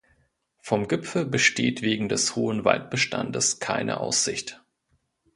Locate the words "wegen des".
1.83-2.35